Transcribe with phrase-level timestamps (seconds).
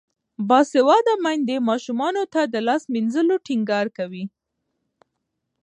[0.47, 4.25] باسواده میندې ماشومانو ته د لاس مینځلو ټینګار کوي.